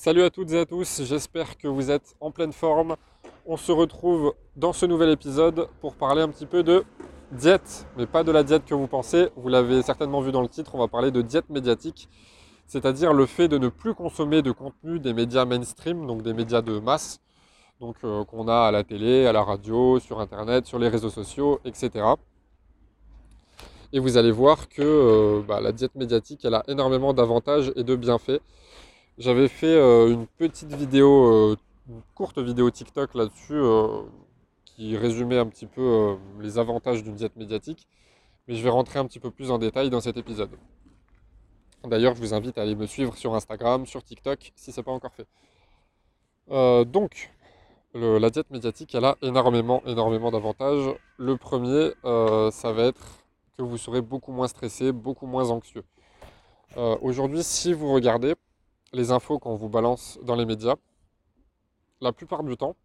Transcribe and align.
Salut 0.00 0.22
à 0.22 0.30
toutes 0.30 0.52
et 0.52 0.60
à 0.60 0.64
tous, 0.64 1.02
j'espère 1.02 1.58
que 1.58 1.66
vous 1.66 1.90
êtes 1.90 2.14
en 2.20 2.30
pleine 2.30 2.52
forme. 2.52 2.94
On 3.46 3.56
se 3.56 3.72
retrouve 3.72 4.32
dans 4.54 4.72
ce 4.72 4.86
nouvel 4.86 5.10
épisode 5.10 5.66
pour 5.80 5.96
parler 5.96 6.22
un 6.22 6.28
petit 6.28 6.46
peu 6.46 6.62
de 6.62 6.84
diète, 7.32 7.84
mais 7.96 8.06
pas 8.06 8.22
de 8.22 8.30
la 8.30 8.44
diète 8.44 8.64
que 8.64 8.76
vous 8.76 8.86
pensez. 8.86 9.30
Vous 9.34 9.48
l'avez 9.48 9.82
certainement 9.82 10.20
vu 10.20 10.30
dans 10.30 10.40
le 10.40 10.46
titre, 10.46 10.76
on 10.76 10.78
va 10.78 10.86
parler 10.86 11.10
de 11.10 11.20
diète 11.20 11.50
médiatique, 11.50 12.08
c'est-à-dire 12.68 13.12
le 13.12 13.26
fait 13.26 13.48
de 13.48 13.58
ne 13.58 13.66
plus 13.66 13.92
consommer 13.92 14.40
de 14.40 14.52
contenu 14.52 15.00
des 15.00 15.12
médias 15.12 15.44
mainstream, 15.44 16.06
donc 16.06 16.22
des 16.22 16.32
médias 16.32 16.62
de 16.62 16.78
masse, 16.78 17.18
donc 17.80 17.96
euh, 18.04 18.22
qu'on 18.24 18.46
a 18.46 18.68
à 18.68 18.70
la 18.70 18.84
télé, 18.84 19.26
à 19.26 19.32
la 19.32 19.42
radio, 19.42 19.98
sur 19.98 20.20
internet, 20.20 20.66
sur 20.66 20.78
les 20.78 20.86
réseaux 20.86 21.10
sociaux, 21.10 21.58
etc. 21.64 22.06
Et 23.92 23.98
vous 23.98 24.16
allez 24.16 24.30
voir 24.30 24.68
que 24.68 24.80
euh, 24.80 25.42
bah, 25.42 25.60
la 25.60 25.72
diète 25.72 25.96
médiatique, 25.96 26.44
elle 26.44 26.54
a 26.54 26.62
énormément 26.68 27.12
d'avantages 27.14 27.72
et 27.74 27.82
de 27.82 27.96
bienfaits. 27.96 28.40
J'avais 29.18 29.48
fait 29.48 29.66
euh, 29.66 30.12
une 30.12 30.26
petite 30.26 30.72
vidéo, 30.72 31.56
une 31.88 32.02
courte 32.14 32.38
vidéo 32.38 32.70
TikTok 32.70 33.14
là-dessus, 33.14 33.60
qui 34.64 34.96
résumait 34.96 35.38
un 35.38 35.46
petit 35.46 35.66
peu 35.66 36.16
les 36.40 36.58
avantages 36.58 37.02
d'une 37.02 37.14
diète 37.14 37.36
médiatique. 37.36 37.86
Mais 38.46 38.54
je 38.54 38.62
vais 38.62 38.70
rentrer 38.70 38.98
un 38.98 39.04
petit 39.04 39.20
peu 39.20 39.30
plus 39.30 39.50
en 39.50 39.58
détail 39.58 39.90
dans 39.90 40.00
cet 40.00 40.16
épisode. 40.16 40.50
D'ailleurs, 41.84 42.14
je 42.14 42.20
vous 42.20 42.34
invite 42.34 42.58
à 42.58 42.62
aller 42.62 42.74
me 42.74 42.86
suivre 42.86 43.16
sur 43.16 43.34
Instagram, 43.34 43.86
sur 43.86 44.02
TikTok, 44.02 44.52
si 44.56 44.72
ce 44.72 44.80
n'est 44.80 44.84
pas 44.84 44.92
encore 44.92 45.12
fait. 45.12 45.26
donc, 46.86 47.30
la 47.94 48.30
diète 48.30 48.50
médiatique, 48.50 48.94
elle 48.94 49.04
a 49.04 49.16
énormément, 49.22 49.82
énormément 49.86 50.30
d'avantages. 50.30 50.94
Le 51.16 51.36
premier, 51.36 51.92
euh, 52.04 52.50
ça 52.50 52.72
va 52.72 52.84
être 52.84 53.24
que 53.56 53.62
vous 53.62 53.78
serez 53.78 54.02
beaucoup 54.02 54.32
moins 54.32 54.48
stressé, 54.48 54.92
beaucoup 54.92 55.26
moins 55.26 55.50
anxieux. 55.50 55.84
Euh, 56.76 56.96
aujourd'hui, 57.00 57.42
si 57.42 57.72
vous 57.72 57.92
regardez 57.92 58.34
les 58.92 59.12
infos 59.12 59.38
qu'on 59.38 59.54
vous 59.56 59.68
balance 59.68 60.18
dans 60.22 60.34
les 60.34 60.46
médias, 60.46 60.76
la 62.00 62.12
plupart 62.12 62.42
du 62.42 62.56
temps, 62.56 62.76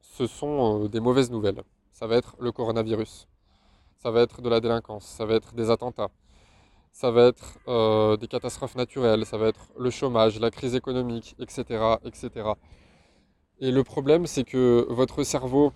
ce 0.00 0.26
sont 0.26 0.84
euh, 0.84 0.88
des 0.88 1.00
mauvaises 1.00 1.30
nouvelles. 1.30 1.62
Ça 1.90 2.06
va 2.06 2.16
être 2.16 2.36
le 2.40 2.52
coronavirus, 2.52 3.28
ça 3.98 4.10
va 4.10 4.22
être 4.22 4.42
de 4.42 4.48
la 4.48 4.60
délinquance, 4.60 5.04
ça 5.04 5.24
va 5.24 5.34
être 5.34 5.54
des 5.54 5.70
attentats, 5.70 6.10
ça 6.90 7.10
va 7.10 7.26
être 7.28 8.16
des 8.16 8.28
catastrophes 8.28 8.74
naturelles, 8.74 9.24
ça 9.26 9.36
va 9.36 9.48
être 9.48 9.70
le 9.78 9.90
chômage, 9.90 10.40
la 10.40 10.50
crise 10.50 10.74
économique, 10.74 11.36
etc. 11.38 11.96
etc. 12.04 12.52
Et 13.60 13.70
le 13.70 13.84
problème, 13.84 14.26
c'est 14.26 14.42
que 14.42 14.86
votre 14.90 15.22
cerveau 15.22 15.72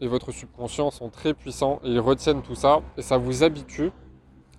et 0.00 0.08
votre 0.08 0.32
subconscient 0.32 0.90
sont 0.90 1.10
très 1.10 1.34
puissants 1.34 1.80
et 1.84 1.90
ils 1.90 2.00
retiennent 2.00 2.42
tout 2.42 2.54
ça 2.54 2.82
et 2.96 3.02
ça 3.02 3.18
vous 3.18 3.42
habitue 3.42 3.92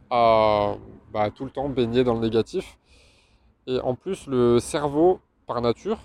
à 0.10 0.76
bah, 1.12 1.30
tout 1.32 1.46
le 1.46 1.52
temps 1.52 1.70
baigner 1.70 2.04
dans 2.04 2.14
le 2.14 2.22
négatif. 2.22 2.78
Et 3.68 3.80
en 3.80 3.96
plus, 3.96 4.28
le 4.28 4.60
cerveau, 4.60 5.20
par 5.46 5.62
nature, 5.62 6.00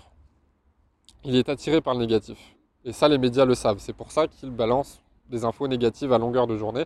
il 1.23 1.35
est 1.35 1.49
attiré 1.49 1.81
par 1.81 1.93
le 1.93 1.99
négatif. 1.99 2.55
Et 2.85 2.93
ça, 2.93 3.07
les 3.07 3.17
médias 3.17 3.45
le 3.45 3.55
savent. 3.55 3.79
C'est 3.79 3.93
pour 3.93 4.11
ça 4.11 4.27
qu'ils 4.27 4.51
balancent 4.51 5.01
des 5.29 5.43
infos 5.43 5.67
négatives 5.67 6.13
à 6.13 6.17
longueur 6.17 6.47
de 6.47 6.55
journée, 6.55 6.85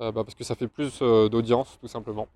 euh, 0.00 0.10
bah, 0.10 0.24
parce 0.24 0.34
que 0.34 0.44
ça 0.44 0.54
fait 0.54 0.68
plus 0.68 0.98
euh, 1.02 1.28
d'audience, 1.28 1.78
tout 1.80 1.88
simplement. 1.88 2.26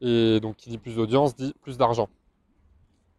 Et 0.00 0.38
donc, 0.40 0.56
qui 0.56 0.70
dit 0.70 0.78
plus 0.78 0.96
d'audience 0.96 1.34
dit 1.34 1.54
plus 1.62 1.76
d'argent. 1.76 2.08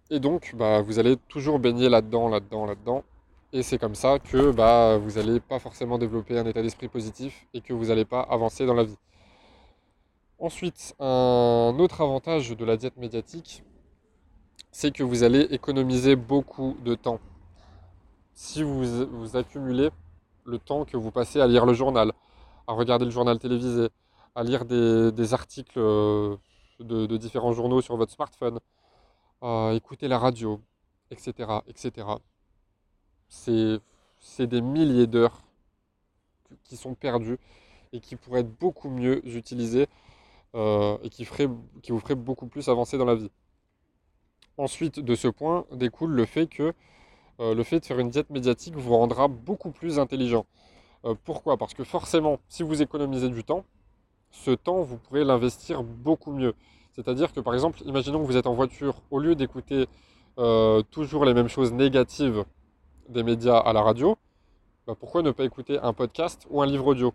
Et 0.10 0.20
donc, 0.20 0.54
bah, 0.56 0.82
vous 0.82 1.00
allez 1.00 1.18
toujours 1.28 1.60
baigner 1.60 1.90
là-dedans, 1.90 2.30
là-dedans, 2.30 2.66
là-dedans. 2.66 3.04
Et 3.52 3.64
c'est 3.64 3.78
comme 3.78 3.96
ça 3.96 4.20
que 4.20 4.52
bah, 4.52 4.98
vous 4.98 5.14
n'allez 5.14 5.40
pas 5.40 5.60
forcément 5.60 5.98
développer 5.98 6.38
un 6.38 6.46
état 6.46 6.62
d'esprit 6.62 6.88
positif 6.88 7.48
et 7.54 7.62
que 7.62 7.73
vous 7.73 7.86
n'allez 7.88 8.06
pas 8.06 8.22
avancer 8.22 8.66
dans 8.66 8.76
la 8.76 8.84
vie. 8.84 8.98
Ensuite, 10.42 10.95
un 11.00 11.76
autre 11.80 12.00
avantage 12.00 12.56
de 12.56 12.64
la 12.64 12.78
diète 12.78 12.95
médiatique, 12.95 13.62
c'est 14.72 14.92
que 14.92 15.04
vous 15.04 15.23
allez 15.23 15.42
économiser 15.52 16.16
beaucoup 16.16 16.78
de 16.86 16.95
temps. 16.95 17.20
Si 18.36 18.64
vous, 18.64 19.36
accumulez 19.36 19.90
le 20.45 20.58
temps 20.58 20.86
que 20.86 20.95
vous 20.95 21.12
passez 21.12 21.42
à 21.42 21.48
lire 21.48 21.66
le 21.66 21.73
journal, 21.73 22.14
à 22.67 22.73
regarder 22.73 23.04
le 23.04 23.11
journal 23.11 23.38
télévisé, 23.38 23.89
à 24.33 24.44
lire 24.44 24.64
des, 24.64 25.33
articles 25.33 25.77
euh, 25.77 26.38
de 26.80 27.17
différents 27.17 27.52
journaux 27.52 27.82
sur 27.82 27.98
votre 27.98 28.14
smartphone, 28.14 28.60
écouter 29.73 30.08
la 30.08 30.20
radio, 30.20 30.61
etc. 31.11 31.60
etc. 31.67 32.08
C'est 33.27 34.48
des 34.48 34.61
milliers 34.61 35.08
d'heures 35.08 35.42
qui 36.64 36.77
sont 36.77 36.95
perdues 36.95 37.39
et 37.92 38.00
qui 38.00 38.16
pourraient 38.16 38.42
être 38.42 38.58
beaucoup 38.58 38.89
mieux 38.89 39.26
utilisées 39.27 39.89
et 40.55 41.10
qui, 41.10 41.23
vous 41.26 41.99
feraient 41.99 42.15
beaucoup 42.15 42.48
plus 42.48 42.70
avancer 42.70 42.98
dans 42.98 43.05
la 43.05 43.15
vie. 43.15 43.30
Ensuite, 44.58 44.99
de 44.99 45.15
ce 45.15 45.27
point 45.27 45.65
découle 45.71 46.11
le 46.11 46.26
fait 46.26 46.48
que 46.48 46.73
euh, 47.39 47.55
le 47.55 47.64
fait 47.64 47.80
de 47.80 47.86
faire 47.86 47.99
une 47.99 48.10
diète 48.10 48.30
médiatique 48.30 48.76
vous 48.76 48.95
rendra 48.95 49.27
beaucoup 49.27 49.71
plus 49.71 49.99
intelligent. 49.99 50.45
Euh, 51.05 51.15
pourquoi? 51.23 51.58
Parce 51.58 51.73
que 51.73 51.83
forcément, 51.83 52.39
si 52.49 52.64
vous 52.64 52.82
économisez 52.82 53.30
du 53.30 53.43
temps, 53.43 53.64
ce 54.32 54.52
temps, 54.52 54.82
vous 54.82 54.98
pourrez 54.98 55.23
l'investir 55.23 55.83
beaucoup 55.83 56.33
mieux. 56.33 56.54
C'est-à-dire 56.92 57.32
que 57.32 57.39
par 57.39 57.54
exemple, 57.54 57.82
imaginons 57.86 58.20
que 58.20 58.26
vous 58.26 58.38
êtes 58.38 58.48
en 58.48 58.54
voiture, 58.54 59.02
au 59.11 59.20
lieu 59.20 59.36
d'écouter 59.36 59.88
euh, 60.38 60.82
toujours 60.92 61.23
les 61.23 61.33
mêmes 61.33 61.48
choses 61.48 61.71
négatives 61.71 62.43
des 63.08 63.23
médias 63.23 63.58
à 63.58 63.71
la 63.71 63.82
radio, 63.82 64.17
bah, 64.86 64.95
pourquoi 64.99 65.21
ne 65.21 65.32
pas 65.32 65.45
écouter 65.45 65.80
un 65.80 65.93
podcast 65.93 66.45
ou 66.49 66.61
un 66.61 66.65
livre 66.65 66.88
audio? 66.88 67.14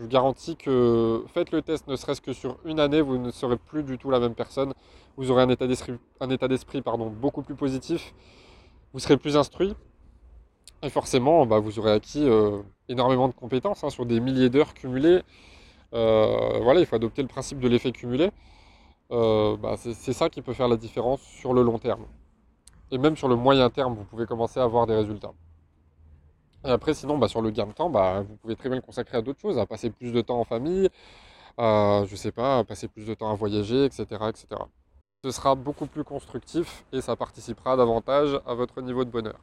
Je 0.00 0.04
vous 0.04 0.10
garantis 0.10 0.56
que 0.56 1.26
faites 1.34 1.52
le 1.52 1.60
test 1.60 1.86
ne 1.86 1.94
serait-ce 1.94 2.22
que 2.22 2.32
sur 2.32 2.56
une 2.64 2.80
année, 2.80 3.02
vous 3.02 3.18
ne 3.18 3.30
serez 3.30 3.58
plus 3.58 3.82
du 3.82 3.98
tout 3.98 4.08
la 4.08 4.18
même 4.18 4.34
personne. 4.34 4.72
Vous 5.18 5.30
aurez 5.30 5.42
un 5.42 5.50
état 5.50 5.66
d'esprit, 5.66 5.92
beaucoup 7.20 7.42
plus 7.42 7.54
positif. 7.54 8.14
Vous 8.94 8.98
serez 8.98 9.18
plus 9.18 9.36
instruit. 9.36 9.74
Et 10.82 10.88
forcément, 10.88 11.44
bah, 11.44 11.58
vous 11.58 11.78
aurez 11.78 11.92
acquis 11.92 12.26
euh, 12.26 12.62
énormément 12.88 13.28
de 13.28 13.34
compétences 13.34 13.84
hein, 13.84 13.90
sur 13.90 14.06
des 14.06 14.20
milliers 14.20 14.48
d'heures 14.48 14.72
cumulées. 14.72 15.20
Euh, 15.92 16.60
voilà, 16.62 16.80
il 16.80 16.86
faut 16.86 16.96
adopter 16.96 17.20
le 17.20 17.28
principe 17.28 17.60
de 17.60 17.68
l'effet 17.68 17.92
cumulé. 17.92 18.30
Euh, 19.10 19.58
bah, 19.58 19.76
c'est 19.76 20.14
ça 20.14 20.30
qui 20.30 20.40
peut 20.40 20.54
faire 20.54 20.68
la 20.68 20.78
différence 20.78 21.20
sur 21.20 21.52
le 21.52 21.62
long 21.62 21.78
terme. 21.78 22.06
Et 22.90 22.96
même 22.96 23.18
sur 23.18 23.28
le 23.28 23.36
moyen 23.36 23.68
terme, 23.68 23.96
vous 23.96 24.04
pouvez 24.04 24.24
commencer 24.24 24.60
à 24.60 24.62
avoir 24.62 24.86
des 24.86 24.94
résultats. 24.94 25.34
Et 26.64 26.68
après, 26.70 26.94
sinon, 26.94 27.18
bah, 27.18 27.28
sur 27.28 27.42
le 27.42 27.50
gain 27.50 27.66
de 27.66 27.72
temps, 27.72 27.90
bah, 27.90 28.22
vous 28.22 28.36
pouvez 28.36 28.56
très 28.56 28.68
bien 28.68 28.76
le 28.76 28.82
consacrer 28.82 29.18
à 29.18 29.22
d'autres 29.22 29.40
choses, 29.40 29.58
à 29.58 29.66
passer 29.66 29.90
plus 29.90 30.12
de 30.12 30.20
temps 30.20 30.38
en 30.40 30.44
famille, 30.44 30.88
à, 31.58 32.04
je 32.06 32.16
sais 32.16 32.32
pas, 32.32 32.58
à 32.58 32.64
passer 32.64 32.88
plus 32.88 33.06
de 33.06 33.14
temps 33.14 33.30
à 33.30 33.34
voyager, 33.34 33.84
etc., 33.84 34.04
etc. 34.28 34.46
Ce 35.24 35.30
sera 35.30 35.54
beaucoup 35.54 35.86
plus 35.86 36.04
constructif 36.04 36.84
et 36.92 37.00
ça 37.00 37.16
participera 37.16 37.76
davantage 37.76 38.40
à 38.46 38.54
votre 38.54 38.80
niveau 38.82 39.04
de 39.04 39.10
bonheur. 39.10 39.40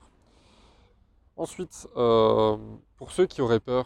Ensuite, 1.35 1.87
euh, 1.97 2.57
pour 2.97 3.11
ceux 3.11 3.27
qui 3.27 3.41
auraient 3.41 3.59
peur 3.59 3.85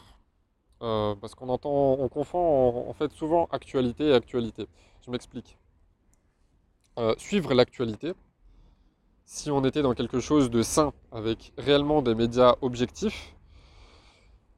euh, 0.81 1.15
parce 1.15 1.35
qu'on 1.35 1.49
entend, 1.49 1.97
on 1.99 2.09
confond 2.09 2.89
en, 2.89 2.93
fait 2.93 3.11
souvent 3.11 3.47
actualité 3.51 4.07
et 4.07 4.13
actualité. 4.13 4.67
Je 5.05 5.11
m'explique. 5.11 5.57
Euh, 6.97 7.13
suivre 7.17 7.53
l'actualité, 7.53 8.13
si 9.25 9.51
on 9.51 9.63
était 9.63 9.81
dans 9.81 9.93
quelque 9.93 10.19
chose 10.19 10.49
de 10.49 10.61
sain, 10.61 10.93
avec 11.11 11.53
réellement 11.57 12.01
des 12.01 12.15
médias 12.15 12.55
objectifs, 12.61 13.35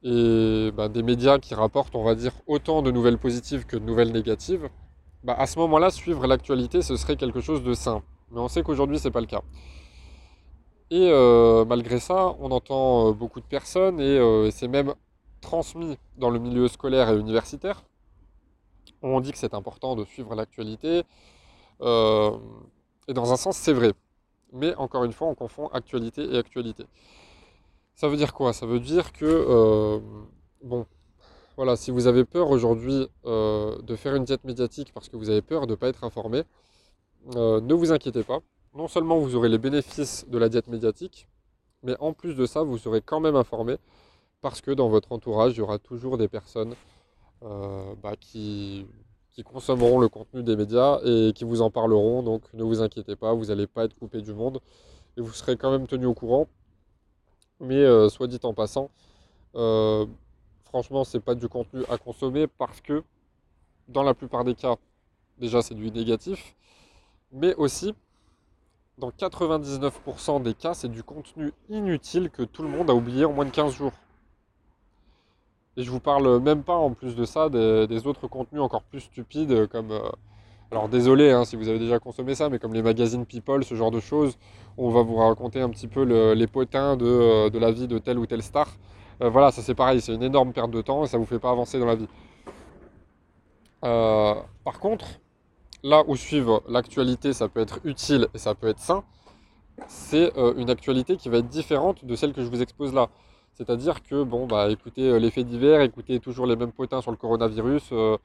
et 0.04 0.72
bah, 0.76 0.90
des 0.90 1.04
médias 1.04 1.40
qui 1.40 1.56
rapportent, 1.56 1.96
on 1.96 2.04
va 2.04 2.16
dire, 2.16 2.34
autant 2.48 2.82
de 2.82 2.92
nouvelles 2.92 3.18
positives 3.18 3.66
que 3.66 3.78
de 3.78 3.86
nouvelles 3.86 4.12
négatives, 4.12 4.70
bah, 5.24 5.36
à 5.38 5.48
ce 5.48 5.58
moment-là, 5.60 5.92
suivre 5.92 6.28
l'actualité, 6.28 6.82
ce 6.82 6.98
serait 6.98 7.16
quelque 7.16 7.40
chose 7.40 7.64
de 7.64 7.74
sain. 7.74 8.04
Mais 8.32 8.40
on 8.40 8.48
sait 8.48 8.64
qu'aujourd'hui, 8.64 9.00
ce 9.00 9.08
n'est 9.08 9.12
pas 9.12 9.22
le 9.22 9.28
cas. 9.28 9.42
Et 10.92 11.10
euh, 11.10 11.66
malgré 11.66 12.00
ça, 12.00 12.36
on 12.40 12.52
entend 12.52 13.12
beaucoup 13.14 13.40
de 13.40 13.46
personnes, 13.46 14.00
et 14.00 14.52
c'est 14.52 14.68
même 14.68 14.94
transmis 15.42 15.98
dans 16.18 16.30
le 16.30 16.40
milieu 16.40 16.68
scolaire 16.68 17.10
et 17.10 17.18
universitaire. 17.18 17.84
On 19.04 19.20
dit 19.20 19.32
que 19.34 19.38
c'est 19.38 19.54
important 19.54 19.96
de 19.96 20.06
suivre 20.06 20.34
l'actualité. 20.34 21.04
Euh, 21.82 22.32
et 23.08 23.14
dans 23.14 23.34
un 23.34 23.38
sens, 23.38 23.58
c'est 23.58 23.74
vrai. 23.74 23.92
Mais 24.54 24.76
encore 24.76 25.04
une 25.04 25.14
fois, 25.14 25.28
on 25.28 25.36
confond 25.36 25.68
actualité 25.68 26.24
et 26.34 26.38
actualité. 26.38 26.86
Ça 27.96 28.08
veut 28.08 28.18
dire 28.18 28.34
quoi? 28.34 28.54
Ça 28.54 28.66
veut 28.66 28.80
dire 28.80 29.12
que, 29.14 29.26
euh, 29.26 30.00
bon, 30.64 30.86
voilà, 31.58 31.76
si 31.76 31.92
vous 31.92 32.08
avez 32.08 32.24
peur 32.24 32.50
aujourd'hui 32.50 33.08
euh, 33.26 33.78
de 33.82 33.96
faire 33.96 34.16
une 34.16 34.24
diète 34.24 34.44
médiatique 34.44 34.92
parce 34.94 35.10
que 35.10 35.18
vous 35.18 35.30
avez 35.30 35.42
peur 35.42 35.68
de 35.68 35.72
ne 35.72 35.76
pas 35.76 35.90
être 35.90 36.04
informé, 36.04 36.44
ne 37.36 37.74
vous 37.74 37.92
inquiétez 37.92 38.24
pas. 38.24 38.40
Non 38.76 38.88
seulement 38.88 39.20
vous 39.20 39.36
aurez 39.36 39.50
les 39.50 39.60
bénéfices 39.60 40.26
de 40.28 40.38
la 40.38 40.50
diète 40.50 40.68
médiatique, 40.68 41.28
mais 41.84 41.96
en 42.00 42.14
plus 42.14 42.34
de 42.34 42.46
ça, 42.46 42.64
vous 42.64 42.78
serez 42.78 43.02
quand 43.02 43.20
même 43.20 43.36
informé 43.36 43.78
parce 44.42 44.62
que 44.62 44.72
dans 44.72 44.90
votre 44.90 45.12
entourage, 45.12 45.54
il 45.54 45.60
y 45.60 45.62
aura 45.62 45.80
toujours 45.80 46.18
des 46.18 46.28
personnes 46.28 46.76
euh, 47.44 47.94
bah, 48.02 48.16
qui, 48.20 48.86
consommeront 49.42 50.00
le 50.00 50.10
contenu 50.10 50.44
des 50.44 50.56
médias 50.56 51.00
et 51.04 51.34
qui 51.34 51.44
vous 51.44 51.62
en 51.62 51.72
parleront. 51.72 52.22
Donc 52.22 52.44
ne 52.54 52.64
vous 52.64 52.82
inquiétez 52.82 53.16
pas, 53.16 53.34
vous 53.34 53.46
n'allez 53.46 53.66
pas 53.66 53.86
être 53.86 53.96
coupé 53.96 54.22
du 54.22 54.34
monde 54.34 54.60
et 55.18 55.22
vous 55.22 55.32
serez 55.32 55.58
quand 55.58 55.72
même 55.72 55.88
tenu 55.88 56.06
au 56.06 56.14
courant. 56.14 56.48
Mais 57.60 57.78
euh, 57.78 58.10
soit 58.10 58.28
dit 58.28 58.40
en 58.44 58.54
passant, 58.54 58.92
euh, 59.56 60.06
franchement, 60.66 61.04
ce 61.04 61.18
n'est 61.18 61.22
pas 61.22 61.36
du 61.36 61.48
contenu 61.48 61.84
à 61.90 61.98
consommer 61.98 62.48
parce 62.48 62.82
que 62.82 63.04
dans 63.88 64.04
la 64.04 64.14
plupart 64.14 64.44
des 64.44 64.56
cas, 64.56 64.76
déjà 65.40 65.62
c'est 65.62 65.76
du 65.76 65.90
négatif, 65.90 66.56
mais 67.32 67.56
aussi 67.56 67.94
dans 68.98 69.10
99% 69.10 70.44
des 70.44 70.54
cas, 70.54 70.74
c'est 70.74 70.90
du 70.90 71.04
contenu 71.04 71.52
inutile 71.70 72.30
que 72.30 72.44
tout 72.44 72.62
le 72.62 72.70
monde 72.70 72.90
a 72.90 72.94
oublié 72.94 73.26
en 73.26 73.34
moins 73.34 73.46
de 73.46 73.50
15 73.50 73.74
jours. 73.74 73.94
Et 75.76 75.84
je 75.84 75.90
vous 75.90 76.00
parle 76.00 76.40
même 76.40 76.64
pas 76.64 76.76
en 76.76 76.92
plus 76.92 77.16
de 77.16 77.26
ça 77.26 77.50
des, 77.50 78.08
autres 78.08 78.28
contenus 78.28 78.62
encore 78.62 78.84
plus 78.84 79.02
stupides 79.02 79.68
comme... 79.68 79.92
Euh, 79.92 80.10
alors 80.72 80.90
désolé 80.90 81.30
hein, 81.32 81.46
si 81.46 81.56
vous 81.56 81.68
avez 81.68 81.78
déjà 81.78 82.00
consommé 82.00 82.34
ça, 82.36 82.50
mais 82.50 82.58
comme 82.58 82.74
les 82.74 82.82
magazines 82.82 83.26
People, 83.26 83.64
ce 83.64 83.76
genre 83.76 83.92
de 83.92 84.00
choses, 84.00 84.38
on 84.78 84.90
va 84.90 85.04
vous 85.04 85.16
raconter 85.16 85.62
un 85.62 85.70
petit 85.70 85.88
peu 85.88 86.04
les 86.34 86.48
potins 86.48 86.96
de, 86.96 87.06
euh, 87.06 87.50
de, 87.50 87.60
la 87.60 87.72
vie 87.72 87.88
de 87.88 87.98
telle 88.00 88.18
ou 88.18 88.26
telle 88.26 88.42
star. 88.42 88.68
Euh, 89.22 89.30
voilà, 89.30 89.52
ça 89.52 89.62
c'est 89.62 89.76
pareil, 89.76 90.02
c'est 90.02 90.14
une 90.14 90.24
énorme 90.24 90.52
perte 90.52 90.72
de 90.72 90.82
temps 90.82 91.04
et 91.04 91.08
ça 91.08 91.18
vous 91.18 91.26
fait 91.26 91.40
pas 91.40 91.52
avancer 91.52 91.80
dans 91.80 91.86
la 91.86 91.96
vie. 91.96 92.08
par 93.82 94.80
contre, 94.80 95.06
là 95.84 96.04
où 96.08 96.16
suivre 96.16 96.64
l'actualité, 96.68 97.34
ça 97.34 97.50
peut 97.50 97.60
être 97.60 97.80
utile 97.84 98.28
et 98.34 98.38
ça 98.38 98.56
peut 98.56 98.68
être 98.68 98.80
sain, 98.80 99.04
c'est 99.88 100.32
une 100.58 100.70
actualité 100.70 101.18
qui 101.18 101.30
va 101.30 101.38
être 101.38 101.50
différente 101.50 102.06
de 102.06 102.16
celle 102.16 102.34
que 102.34 102.44
je 102.44 102.50
vous 102.50 102.62
expose 102.62 102.94
là. 102.94 103.10
C'est-à-dire 103.56 104.02
que, 104.04 104.24
bon, 104.24 104.48
bah, 104.48 104.70
écoutez 104.72 105.04
euh, 105.04 105.20
l'effet 105.20 105.44
divers, 105.44 105.82
écoutez 105.82 106.20
toujours 106.20 106.48
les 106.48 106.56
mêmes 106.56 106.72
potins 106.72 107.02
sur 107.02 107.12
le 107.12 107.18
coronavirus, 107.18 107.90
euh, 107.92 108.18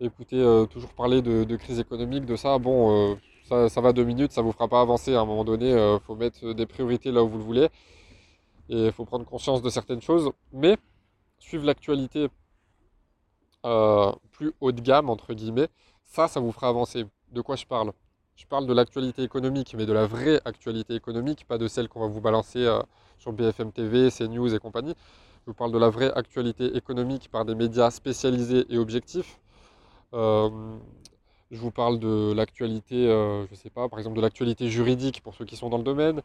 écoutez 0.00 0.40
euh, 0.40 0.66
toujours 0.66 0.92
parler 0.94 1.22
de, 1.22 1.56
crise 1.56 1.78
économique, 1.78 2.26
de 2.26 2.36
ça, 2.36 2.58
bon, 2.58 3.16
ça, 3.48 3.68
va 3.80 3.92
deux 3.92 4.04
minutes, 4.04 4.32
ça 4.32 4.42
ne 4.42 4.46
vous 4.46 4.52
fera 4.52 4.68
pas 4.68 4.80
avancer. 4.80 5.14
À 5.14 5.20
un 5.20 5.24
moment 5.24 5.44
donné, 5.44 5.70
il 5.70 6.00
faut 6.06 6.16
mettre 6.16 6.52
des 6.52 6.66
priorités 6.66 7.12
là 7.12 7.22
où 7.24 7.28
vous 7.28 7.38
le 7.38 7.44
voulez. 7.44 7.68
Et 8.70 8.86
il 8.86 8.92
faut 8.92 9.04
prendre 9.06 9.24
conscience 9.24 9.62
de 9.62 9.70
certaines 9.70 10.02
choses. 10.02 10.30
Mais 10.52 10.76
suivre 11.38 11.64
l'actualité 11.64 12.28
plus 14.32 14.52
haut 14.60 14.72
de 14.72 14.80
gamme, 14.80 15.10
entre 15.10 15.34
guillemets, 15.34 15.68
ça, 16.04 16.28
ça 16.28 16.40
vous 16.40 16.52
fera 16.52 16.68
avancer. 16.68 17.06
De 17.32 17.40
quoi 17.40 17.56
je 17.56 17.66
parle? 17.66 17.92
Je 18.38 18.46
parle 18.46 18.66
de 18.66 18.72
l'actualité 18.72 19.24
économique, 19.24 19.74
mais 19.76 19.84
de 19.84 19.92
la 19.92 20.06
vraie 20.06 20.40
actualité 20.44 20.94
économique, 20.94 21.44
pas 21.44 21.58
de 21.58 21.66
celle 21.66 21.88
qu'on 21.88 21.98
va 21.98 22.06
vous 22.06 22.20
balancer 22.20 22.64
sur 23.18 23.32
BFM 23.32 23.72
TV, 23.72 24.10
CNews 24.10 24.54
et 24.54 24.60
compagnie. 24.60 24.94
Je 25.40 25.50
vous 25.50 25.54
parle 25.54 25.72
de 25.72 25.78
la 25.78 25.90
vraie 25.90 26.12
actualité 26.14 26.76
économique 26.76 27.30
par 27.32 27.44
des 27.44 27.56
médias 27.56 27.90
spécialisés 27.90 28.64
et 28.70 28.78
objectifs. 28.78 29.40
Euh, 30.14 30.50
je 31.50 31.58
vous 31.58 31.72
parle 31.72 31.98
de 31.98 32.32
l'actualité, 32.32 33.08
euh, 33.08 33.44
je 33.46 33.52
ne 33.52 33.56
sais 33.56 33.70
pas, 33.70 33.88
par 33.88 33.98
exemple 33.98 34.16
de 34.16 34.22
l'actualité 34.22 34.68
juridique 34.68 35.20
pour 35.22 35.34
ceux 35.34 35.44
qui 35.44 35.56
sont 35.56 35.68
dans 35.68 35.78
le 35.78 35.82
domaine. 35.82 36.22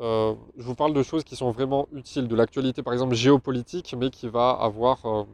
Euh, 0.00 0.34
je 0.56 0.64
vous 0.64 0.74
parle 0.74 0.92
de 0.92 1.02
choses 1.04 1.22
qui 1.22 1.36
sont 1.36 1.52
vraiment 1.52 1.86
utiles, 1.92 2.26
de 2.26 2.34
l'actualité 2.34 2.82
par 2.82 2.94
exemple 2.94 3.14
géopolitique, 3.14 3.94
mais 3.96 4.10
qui 4.10 4.26
va 4.28 4.50
avoir 4.50 5.26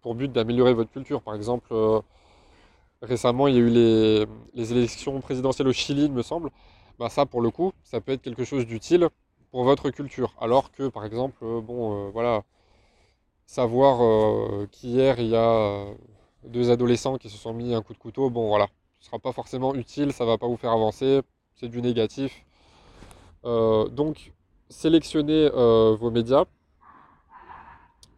pour 0.00 0.14
but 0.14 0.32
d'améliorer 0.32 0.72
votre 0.72 0.90
culture. 0.90 1.20
Par 1.20 1.34
exemple, 1.34 1.74
récemment, 3.02 3.48
il 3.48 3.54
y 3.54 3.58
a 3.58 3.60
eu 3.60 3.70
les, 4.54 4.72
élections 4.72 5.20
présidentielles 5.20 5.68
au 5.68 5.72
Chili, 5.72 6.04
il 6.04 6.12
me 6.12 6.22
semble. 6.22 6.50
Bah, 6.98 7.08
ça, 7.08 7.26
pour 7.26 7.40
le 7.40 7.50
coup, 7.50 7.72
ça 7.82 8.00
peut 8.00 8.12
être 8.12 8.22
quelque 8.22 8.44
chose 8.44 8.66
d'utile 8.66 9.08
pour 9.50 9.64
votre 9.64 9.90
culture. 9.90 10.34
Alors 10.40 10.70
que, 10.72 10.88
par 10.88 11.04
exemple, 11.04 11.38
euh, 11.42 11.60
bon, 11.60 12.08
euh, 12.08 12.10
voilà, 12.10 12.42
savoir 13.46 14.02
euh, 14.02 14.66
qu'hier 14.70 15.18
il 15.20 15.28
y 15.28 15.36
a 15.36 15.86
deux 16.44 16.70
adolescents 16.70 17.18
qui 17.18 17.28
se 17.30 17.36
sont 17.38 17.52
mis 17.54 17.74
un 17.74 17.82
coup 17.82 17.92
de 17.94 17.98
couteau, 17.98 18.30
bon, 18.30 18.48
voilà, 18.48 18.68
ce 19.00 19.06
sera 19.06 19.18
pas 19.18 19.32
forcément 19.32 19.74
utile, 19.74 20.12
ça 20.12 20.24
va 20.24 20.38
pas 20.38 20.46
vous 20.46 20.56
faire 20.56 20.72
avancer, 20.72 21.22
c'est 21.56 21.68
du 21.68 21.82
négatif. 21.82 22.44
donc, 23.44 24.32
sélectionnez 24.68 25.48
vos 25.50 26.10
médias. 26.10 26.44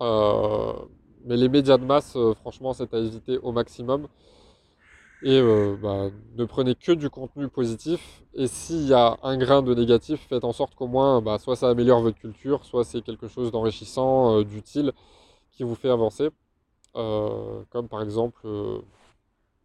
mais 0.01 1.37
les 1.37 1.49
médias 1.49 1.79
de 1.79 1.85
masse, 1.85 2.17
franchement, 2.41 2.73
c'est 2.75 2.93
à 2.95 2.99
éviter 2.99 3.39
au 3.39 3.53
maximum. 3.53 4.09
Et 5.25 5.39
euh, 5.41 5.77
bah, 5.81 6.11
ne 6.37 6.45
prenez 6.45 6.75
que 6.75 6.91
du 6.93 7.09
contenu 7.09 7.49
positif. 7.49 8.23
Et 8.35 8.49
s'il 8.49 8.83
y 8.89 8.95
a 8.95 9.17
un 9.23 9.37
grain 9.37 9.63
de 9.63 9.73
négatif, 9.75 10.27
faites 10.29 10.45
en 10.45 10.53
sorte 10.53 10.75
qu'au 10.75 10.89
moins, 10.89 11.23
bah, 11.23 11.39
soit 11.39 11.55
ça 11.57 11.69
améliore 11.71 12.03
votre 12.03 12.19
culture, 12.19 12.65
soit 12.65 12.85
c'est 12.85 13.03
quelque 13.03 13.29
chose 13.29 13.53
d'enrichissant, 13.53 14.39
euh, 14.39 14.45
d'utile, 14.45 14.93
qui 15.53 15.63
vous 15.63 15.77
fait 15.77 15.91
avancer. 15.91 16.31
Euh, 16.97 17.63
comme 17.71 17.89
par 17.89 18.03
exemple 18.03 18.47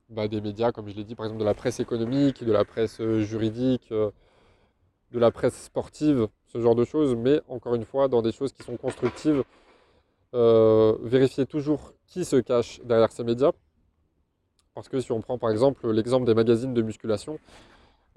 bah, 0.09 0.27
des 0.27 0.41
médias, 0.41 0.71
comme 0.71 0.87
je 0.89 0.95
l'ai 0.95 1.03
dit, 1.03 1.15
par 1.15 1.25
exemple 1.25 1.41
de 1.41 1.45
la 1.45 1.53
presse 1.53 1.79
économique, 1.79 2.43
de 2.43 2.51
la 2.51 2.65
presse 2.65 3.01
juridique, 3.01 3.89
de 3.91 5.19
la 5.19 5.31
presse 5.31 5.63
sportive, 5.63 6.27
ce 6.47 6.61
genre 6.61 6.75
de 6.75 6.85
choses. 6.85 7.15
Mais 7.15 7.41
encore 7.49 7.75
une 7.75 7.85
fois, 7.85 8.07
dans 8.07 8.21
des 8.21 8.31
choses 8.31 8.53
qui 8.53 8.63
sont 8.63 8.77
constructives, 8.77 9.43
vérifiez 10.33 11.45
toujours 11.45 11.93
qui 12.07 12.25
se 12.25 12.37
cache 12.37 12.81
derrière 12.85 13.11
ces 13.11 13.23
médias 13.23 13.51
parce 14.77 14.89
que 14.89 14.99
si 14.99 15.11
on 15.11 15.21
prend 15.21 15.39
par 15.39 15.49
exemple 15.49 15.89
l'exemple 15.91 16.27
des 16.27 16.35
magazines 16.35 16.75
de 16.75 16.83
musculation, 16.83 17.39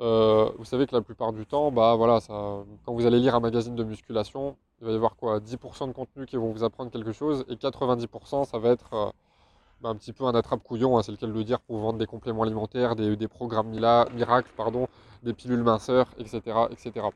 euh, 0.03 0.51
vous 0.59 0.67
savez 0.67 0.87
que 0.87 0.95
la 0.95 1.01
plupart 1.01 1.33
du 1.33 1.47
temps, 1.47 1.73
bah 1.73 1.95
voilà, 1.95 2.19
quand 2.29 2.93
vous 2.93 3.07
allez 3.07 3.19
lire 3.19 3.35
un 3.35 3.41
magazine 3.41 3.75
de 3.75 3.83
musculation, 3.83 4.57
il 4.83 4.87
va 4.87 4.93
y 4.93 4.95
avoir 4.95 5.17
quoi 5.17 5.41
10% 5.41 5.89
de 5.89 5.93
contenu 5.93 6.27
qui 6.27 6.37
vont 6.37 6.53
vous 6.53 6.63
apprendre 6.63 6.91
quelque 6.91 7.13
chose 7.13 7.47
et 7.49 7.55
90% 7.55 8.45
ça 8.45 8.59
va 8.59 8.69
être 8.69 8.93
euh, 8.93 9.11
bah, 9.81 9.89
un 9.89 9.95
petit 9.95 10.13
peu 10.13 10.25
un 10.25 10.35
attrape-couillon, 10.35 10.99
hein, 10.99 11.03
c'est 11.03 11.13
le 11.13 11.17
cas 11.17 11.27
de 11.27 11.33
le 11.33 11.45
dire, 11.45 11.61
pour 11.61 11.79
vendre 11.79 11.99
des 11.99 12.05
compléments 12.05 12.43
alimentaires, 12.43 12.95
des, 12.95 13.29
programmes 13.29 13.71
miracles, 13.71 14.51
pardon, 14.55 14.87
des 15.23 15.33
pilules 15.33 15.63
minceurs, 15.63 16.09
etc. 16.19 16.43
etc. 16.73 17.07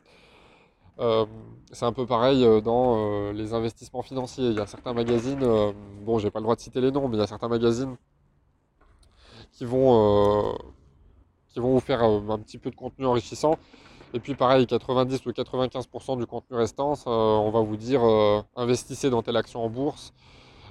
Euh, 1.00 1.26
c'est 1.70 1.84
un 1.84 1.92
peu 1.92 2.06
pareil 2.06 2.62
dans 2.62 3.30
les 3.32 3.52
investissements 3.52 4.00
financiers. 4.00 4.46
Il 4.46 4.56
y 4.56 4.60
a 4.60 4.66
certains 4.66 4.94
magazines, 4.94 5.46
bon, 6.00 6.18
j'ai 6.18 6.30
pas 6.30 6.38
le 6.38 6.44
droit 6.44 6.56
de 6.56 6.60
citer 6.62 6.80
les 6.80 6.90
noms, 6.90 7.08
mais 7.08 7.18
il 7.18 7.20
y 7.20 7.22
a 7.22 7.26
certains 7.26 7.48
magazines 7.48 7.96
qui 9.54 9.64
vont, 9.64 10.50
euh, 10.50 10.52
qui 11.48 11.60
vont 11.60 11.72
vous 11.72 11.80
faire 11.80 12.02
euh, 12.02 12.20
un 12.28 12.38
petit 12.38 12.58
peu 12.58 12.70
de 12.70 12.76
contenu 12.76 13.06
enrichissant. 13.06 13.56
Et 14.12 14.20
puis 14.20 14.34
pareil, 14.34 14.66
90 14.66 15.26
ou 15.26 15.30
95% 15.30 16.18
du 16.18 16.26
contenu 16.26 16.56
restant, 16.56 16.94
on 17.06 17.50
va 17.50 17.60
vous 17.60 17.76
dire 17.76 18.04
euh, 18.04 18.42
investissez 18.54 19.10
dans 19.10 19.22
telle 19.22 19.36
action 19.36 19.64
en 19.64 19.68
bourse, 19.68 20.12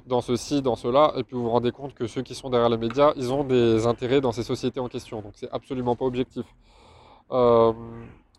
dans 0.07 0.21
ceci, 0.21 0.61
dans 0.61 0.75
cela, 0.75 1.13
et 1.17 1.23
puis 1.23 1.35
vous 1.35 1.43
vous 1.43 1.49
rendez 1.49 1.71
compte 1.71 1.93
que 1.93 2.07
ceux 2.07 2.21
qui 2.21 2.35
sont 2.35 2.49
derrière 2.49 2.69
les 2.69 2.77
médias, 2.77 3.11
ils 3.17 3.33
ont 3.33 3.43
des 3.43 3.85
intérêts 3.85 4.21
dans 4.21 4.31
ces 4.31 4.43
sociétés 4.43 4.79
en 4.79 4.87
question. 4.87 5.21
Donc 5.21 5.33
c'est 5.35 5.51
absolument 5.51 5.95
pas 5.95 6.05
objectif. 6.05 6.45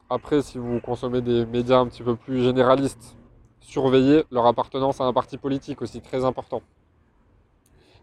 après, 0.09 0.41
si 0.43 0.59
vous 0.59 0.81
consommez 0.81 1.21
des 1.21 1.45
médias 1.45 1.79
un 1.79 1.87
petit 1.87 2.03
peu 2.03 2.17
plus 2.17 2.43
généralistes, 2.43 3.17
surveillez 3.61 4.25
leur 4.31 4.47
appartenance 4.47 5.01
à 5.03 5.05
un 5.05 5.13
parti 5.13 5.37
politique 5.37 5.83
aussi, 5.83 6.01
très 6.01 6.25
important. 6.25 6.63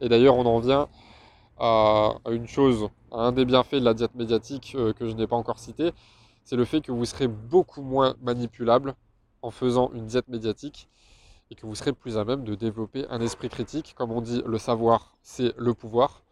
Et 0.02 0.10
d'ailleurs, 0.10 0.36
on 0.36 0.46
en 0.46 0.60
vient 0.60 0.88
à, 1.62 2.16
une 2.32 2.48
chose, 2.48 2.90
à 3.12 3.28
un 3.28 3.32
des 3.32 3.46
bienfaits 3.46 3.76
de 3.76 3.86
la 3.86 3.94
diète 3.94 4.16
médiatique 4.16 4.74
euh, 4.76 4.94
que 4.94 5.08
je 5.08 5.14
n'ai 5.14 5.28
pas 5.28 5.36
encore 5.36 5.60
cité, 5.60 5.92
c'est 6.44 6.56
le 6.56 6.66
fait 6.66 6.82
que 6.82 6.92
vous 6.92 7.06
serez 7.06 7.28
beaucoup 7.28 7.84
moins 7.84 8.16
manipulable 8.22 8.96
en 9.44 9.52
faisant 9.52 9.92
une 9.94 10.08
diète 10.08 10.28
médiatique 10.28 10.90
et 11.52 11.56
que 11.56 11.68
vous 11.68 11.76
serez 11.76 11.94
plus 11.94 12.18
à 12.18 12.26
même 12.26 12.44
de 12.44 12.56
développer 12.56 13.06
un 13.10 13.22
esprit 13.22 13.50
critique. 13.50 13.94
Comme 13.96 14.12
on 14.12 14.22
dit, 14.22 14.42
le 14.44 14.58
savoir, 14.58 15.14
c'est 15.22 15.54
le 15.56 15.76
pouvoir. 15.76 16.24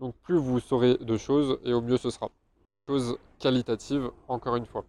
Donc 0.00 0.14
plus 0.22 0.36
vous 0.36 0.60
saurez 0.60 0.98
de 0.98 1.16
choses 1.16 1.58
et 1.64 1.72
au 1.72 1.80
mieux 1.80 1.96
ce 1.96 2.10
sera. 2.10 2.28
Chose 2.88 3.16
qualitative, 3.38 4.10
encore 4.28 4.56
une 4.56 4.66
fois. 4.66 4.84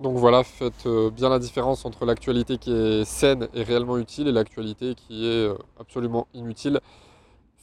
Donc 0.00 0.16
voilà, 0.16 0.44
faites 0.44 0.86
euh, 0.86 1.10
bien 1.10 1.28
la 1.28 1.38
différence 1.38 1.84
entre 1.84 2.06
l'actualité 2.06 2.56
qui 2.56 2.72
est 2.72 3.04
saine 3.04 3.48
et 3.52 3.62
réellement 3.62 3.98
utile 3.98 4.28
et 4.28 4.32
l'actualité 4.32 4.94
qui 4.94 5.26
est 5.26 5.48
euh, 5.48 5.58
absolument 5.78 6.26
inutile 6.34 6.80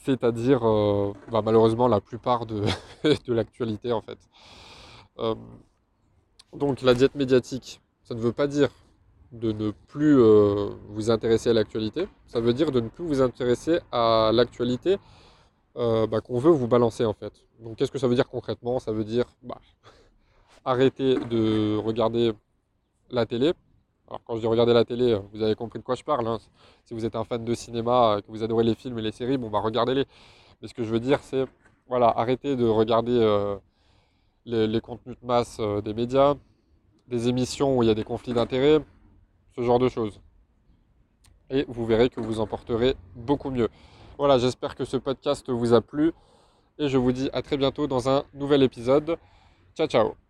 c'est-à-dire 0.06 0.68
euh, 0.68 1.14
bah, 1.32 1.42
malheureusement 1.44 1.88
la 1.88 2.00
plupart 2.00 2.46
de, 2.46 2.64
l'actualité 3.28 3.92
en 3.92 4.02
fait. 4.02 4.20
Euh, 5.20 5.36
donc 6.54 6.82
la 6.82 6.94
diète 6.94 7.16
médiatique, 7.16 7.82
ça 8.04 8.14
ne 8.14 8.20
veut 8.20 8.32
pas 8.32 8.48
dire 8.48 8.70
de 9.32 9.52
ne 9.52 9.72
plus 9.72 10.18
euh, 10.20 10.70
vous 10.90 11.10
intéresser 11.10 11.50
à 11.50 11.54
l'actualité, 11.54 12.08
ça 12.28 12.40
veut 12.40 12.54
dire 12.54 12.72
de 12.72 12.80
ne 12.80 12.88
plus 12.88 13.06
vous 13.06 13.22
intéresser 13.22 13.80
à 13.92 14.32
l'actualité 14.34 14.98
bah, 15.76 16.22
qu'on 16.22 16.40
veut 16.40 16.52
vous 16.52 16.68
balancer 16.70 17.04
en 17.04 17.14
fait. 17.14 17.34
Donc 17.60 17.76
qu'est-ce 17.76 17.92
que 17.92 18.00
ça 18.00 18.08
veut 18.08 18.16
dire 18.16 18.30
concrètement? 18.30 18.80
Ça 18.80 18.94
veut 18.94 19.04
dire 19.04 19.26
bah, 19.44 19.60
arrêter 20.66 21.16
de 21.16 21.76
regarder 21.78 22.32
la 23.10 23.26
télé, 23.26 23.54
alors 24.08 24.22
quand 24.24 24.36
je 24.36 24.42
dis 24.42 24.48
regarder 24.48 24.74
la 24.74 24.86
télé, 24.86 25.20
vous 25.34 25.42
avez 25.42 25.56
compris 25.56 25.80
de 25.80 25.84
quoi 25.84 25.96
je 25.96 26.04
parle. 26.04 26.28
Hein. 26.28 26.38
Si 26.86 26.94
vous 26.94 27.06
êtes 27.06 27.16
un 27.16 27.24
fan 27.24 27.44
de 27.44 27.54
cinéma, 27.56 28.20
que 28.22 28.32
vous 28.32 28.44
adorez 28.44 28.64
les 28.64 28.76
films 28.76 29.00
et 29.00 29.02
les 29.02 29.12
séries, 29.12 29.38
bon 29.38 29.50
bah 29.50 29.60
regardez-les. 29.60 30.06
Mais 30.62 30.68
ce 30.68 30.74
que 30.74 30.84
je 30.84 30.92
veux 30.92 31.00
dire, 31.00 31.20
c'est 31.24 31.46
voilà, 31.88 32.10
arrêtez 32.10 32.56
de 32.56 32.66
regarder 32.66 33.18
euh, 33.20 33.58
les, 34.46 34.82
contenus 34.82 35.16
de 35.20 35.26
masse 35.26 35.58
euh, 35.60 35.82
des 35.82 35.94
médias, 35.94 36.36
des 37.08 37.30
émissions 37.30 37.78
où 37.78 37.84
il 37.84 37.88
y 37.88 37.92
a 37.92 37.96
des 37.96 38.04
conflits 38.04 38.34
d'intérêts, 38.34 38.80
ce 39.56 39.62
genre 39.62 39.80
de 39.80 39.90
choses. 39.90 40.20
Et 41.50 41.66
vous 41.68 41.86
verrez 41.86 42.10
que 42.10 42.20
vous 42.22 42.40
en 42.40 42.48
porterez 42.48 42.96
beaucoup 43.16 43.52
mieux. 43.52 43.70
Voilà, 44.18 44.38
j'espère 44.38 44.76
que 44.76 44.86
ce 44.86 44.98
podcast 44.98 45.50
vous 45.50 45.74
a 45.74 45.82
plu 45.82 46.14
et 46.80 46.90
je 46.90 46.98
vous 46.98 47.12
dis 47.12 47.30
à 47.34 47.42
très 47.42 47.58
bientôt 47.58 47.88
dans 47.88 48.10
un 48.10 48.24
nouvel 48.34 48.64
épisode. 48.64 49.18
Ciao 49.76 49.88
ciao 49.88 50.25